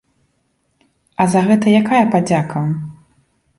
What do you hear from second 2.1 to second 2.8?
падзяка?